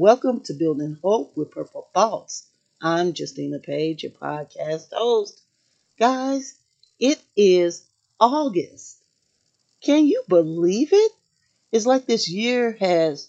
[0.00, 2.46] Welcome to Building Hope with Purple Thoughts.
[2.80, 5.42] I'm Justina Page, your podcast host.
[5.98, 6.54] Guys,
[6.98, 7.84] it is
[8.18, 8.96] August.
[9.82, 11.12] Can you believe it?
[11.70, 13.28] It's like this year has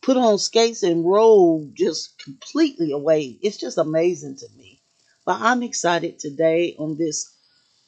[0.00, 3.38] put on skates and rolled just completely away.
[3.42, 4.80] It's just amazing to me.
[5.26, 7.30] But I'm excited today on this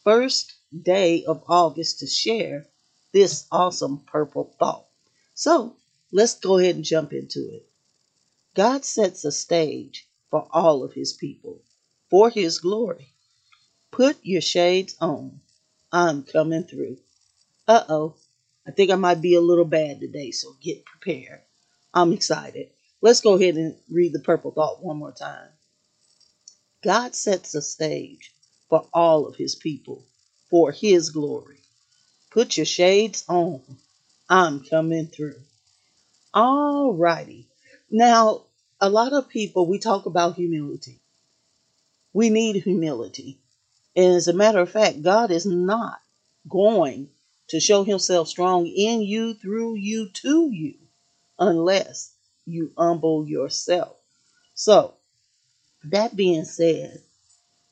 [0.05, 2.66] first day of August to share
[3.14, 4.84] this awesome purple thought.
[5.33, 5.75] So
[6.12, 7.70] let's go ahead and jump into it.
[8.54, 11.62] God sets a stage for all of his people
[12.10, 13.14] for his glory.
[13.92, 15.41] Put your shades on.
[15.92, 16.98] I'm coming through.
[17.69, 18.16] Uh oh.
[18.66, 21.41] I think I might be a little bad today, so get prepared.
[21.94, 22.70] I'm excited.
[23.00, 25.48] Let's go ahead and read the purple thought one more time.
[26.82, 28.32] God sets a stage
[28.69, 30.06] for all of his people
[30.50, 31.60] for his glory.
[32.30, 33.62] Put your shades on.
[34.28, 35.41] I'm coming through.
[36.34, 37.50] All righty.
[37.91, 38.44] Now,
[38.80, 41.00] a lot of people, we talk about humility.
[42.12, 43.41] We need humility.
[43.97, 46.00] And as a matter of fact, God is not
[46.48, 47.10] going
[47.48, 50.74] to show himself strong in you, through you, to you,
[51.36, 52.14] unless
[52.47, 53.97] you humble yourself.
[54.54, 54.94] So,
[55.84, 57.02] that being said,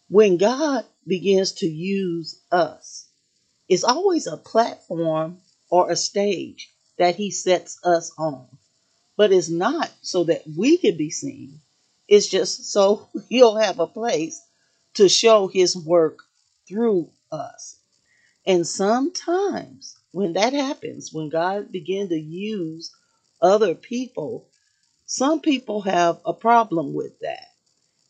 [0.08, 3.06] when God begins to use us,
[3.69, 5.38] it's always a platform
[5.70, 8.58] or a stage that he sets us on
[9.19, 11.61] but it's not so that we can be seen.
[12.06, 14.41] It's just so he'll have a place
[14.94, 16.20] to show his work
[16.69, 17.80] through us.
[18.47, 22.93] And sometimes when that happens, when God begins to use
[23.43, 24.47] other people,
[25.04, 27.48] some people have a problem with that.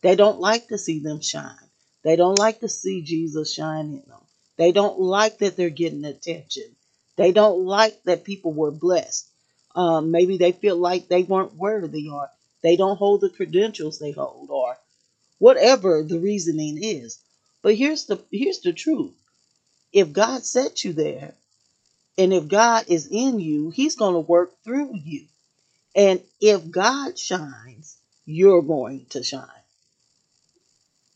[0.02, 1.56] They don't like to see them shine.
[2.04, 4.20] They don't like to see Jesus shine in them.
[4.58, 6.76] They don't like that they're getting attention.
[7.16, 9.27] They don't like that people were blessed.
[9.78, 12.28] Um, maybe they feel like they weren't worthy or
[12.64, 14.76] they don't hold the credentials they hold or
[15.38, 17.20] whatever the reasoning is.
[17.62, 19.14] But here's the here's the truth.
[19.92, 21.34] If God set you there
[22.18, 25.26] and if God is in you, he's going to work through you.
[25.94, 27.96] And if God shines,
[28.26, 29.62] you're going to shine.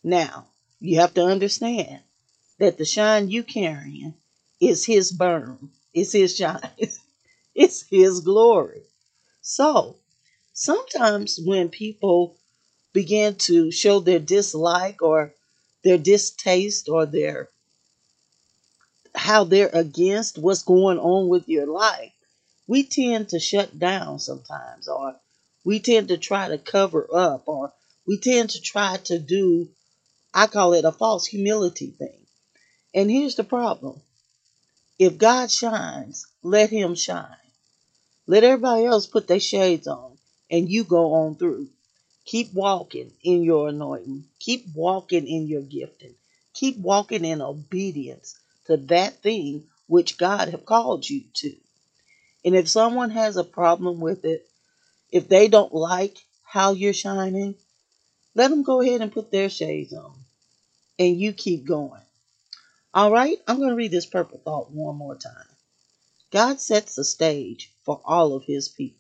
[0.05, 0.47] Now,
[0.79, 1.99] you have to understand
[2.61, 4.15] that the shine you carrying
[4.61, 6.71] is his burn, is his shine.
[7.55, 8.83] It's His glory.
[9.41, 9.97] So
[10.53, 12.37] sometimes when people
[12.93, 15.35] begin to show their dislike or
[15.85, 17.49] their distaste or their
[19.15, 22.13] how they're against what's going on with your life,
[22.67, 25.17] we tend to shut down sometimes, or
[25.65, 27.73] we tend to try to cover up, or
[28.07, 29.69] we tend to try to do,
[30.33, 32.27] I call it a false humility thing.
[32.95, 34.01] And here's the problem
[34.99, 37.37] if God shines, let Him shine.
[38.27, 40.17] Let everybody else put their shades on
[40.51, 41.69] and you go on through.
[42.25, 44.25] Keep walking in your anointing.
[44.39, 46.15] Keep walking in your gifting.
[46.55, 51.55] Keep walking in obedience to that thing which God have called you to.
[52.45, 54.49] And if someone has a problem with it,
[55.11, 57.55] if they don't like how you're shining,
[58.35, 60.15] let them go ahead and put their shades on.
[60.99, 62.01] And you keep going.
[62.95, 65.47] All right, I'm going to read this purple thought one more time.
[66.33, 68.99] God sets the stage for all of his people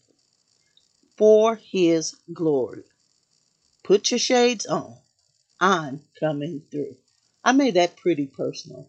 [1.16, 2.84] for his glory.
[3.84, 4.97] Put your shades on.
[5.60, 6.97] I'm coming through.
[7.44, 8.88] I made that pretty personal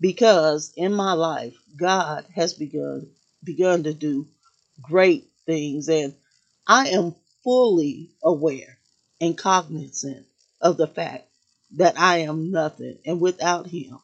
[0.00, 3.10] because in my life, God has begun
[3.44, 4.26] begun to do
[4.82, 6.14] great things and
[6.66, 7.14] I am
[7.44, 8.78] fully aware
[9.20, 10.26] and cognizant
[10.60, 11.28] of the fact
[11.76, 13.98] that I am nothing and without him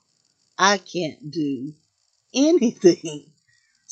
[0.58, 1.74] I can't do
[2.34, 3.26] anything.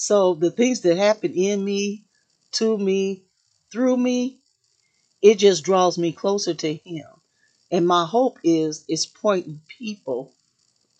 [0.04, 2.02] So the things that happen in me,
[2.58, 3.22] to me,
[3.70, 4.40] through me,
[5.22, 7.06] it just draws me closer to him.
[7.70, 10.32] And my hope is it's pointing people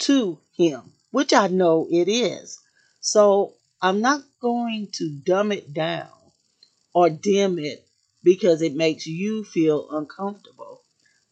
[0.07, 2.61] to him, which I know it is.
[3.01, 6.13] So I'm not going to dumb it down
[6.95, 7.85] or dim it
[8.23, 10.81] because it makes you feel uncomfortable.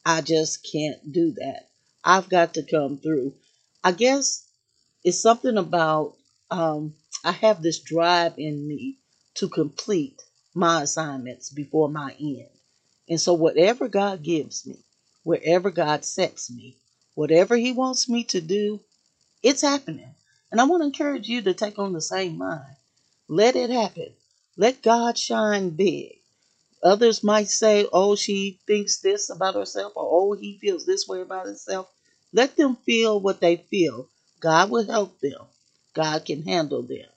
[0.04, 1.68] I just can't do that.
[2.02, 3.32] I've got to come through.
[3.84, 4.44] I guess
[5.04, 6.16] it's something about
[6.50, 8.98] um, I have this drive in me
[9.34, 10.22] to complete
[10.54, 12.48] my assignments before my end.
[13.08, 14.84] And so, whatever God gives me,
[15.22, 16.76] wherever God sets me,
[17.14, 18.80] whatever He wants me to do,
[19.42, 20.14] it's happening.
[20.50, 22.76] And I want to encourage you to take on the same mind.
[23.28, 24.14] Let it happen.
[24.56, 26.20] Let God shine big.
[26.82, 31.20] Others might say, oh, she thinks this about herself, or oh, he feels this way
[31.20, 31.90] about himself.
[32.32, 34.08] Let them feel what they feel.
[34.40, 35.46] God will help them,
[35.92, 37.09] God can handle them.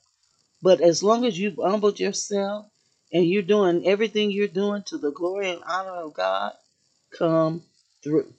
[0.63, 2.67] But as long as you've humbled yourself
[3.11, 6.53] and you're doing everything you're doing to the glory and honor of God,
[7.11, 7.63] come
[8.01, 8.33] through.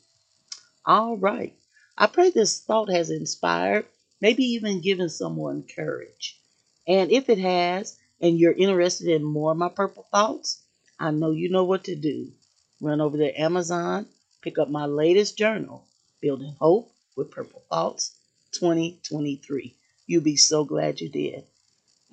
[0.86, 1.52] All right.
[1.98, 3.84] I pray this thought has inspired,
[4.22, 6.40] maybe even given someone courage.
[6.88, 10.62] And if it has, and you're interested in more of my purple thoughts,
[10.98, 12.32] I know you know what to do.
[12.80, 14.06] Run over to Amazon,
[14.40, 15.86] pick up my latest journal,
[16.22, 18.16] Building Hope with Purple Thoughts
[18.52, 19.76] 2023.
[20.06, 21.44] You'll be so glad you did.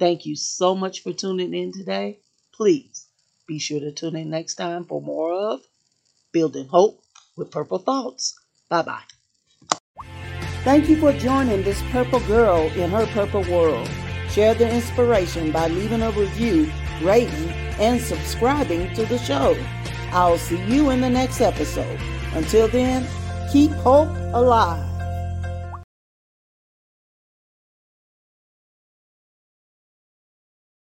[0.01, 2.17] Thank you so much for tuning in today.
[2.55, 3.05] Please
[3.45, 5.61] be sure to tune in next time for more of
[6.31, 7.03] Building Hope
[7.37, 8.33] with Purple Thoughts.
[8.67, 9.03] Bye bye.
[10.63, 13.87] Thank you for joining this purple girl in her purple world.
[14.31, 16.71] Share the inspiration by leaving a review,
[17.03, 17.49] rating,
[17.79, 19.55] and subscribing to the show.
[20.13, 21.99] I'll see you in the next episode.
[22.33, 23.05] Until then,
[23.51, 24.90] keep hope alive.